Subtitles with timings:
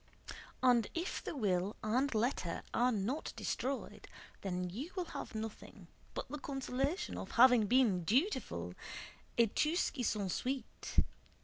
[0.63, 4.07] And if the will and letter are not destroyed,
[4.41, 8.73] then you will have nothing but the consolation of having been dutiful
[9.37, 11.01] et tout ce qui s'ensuit!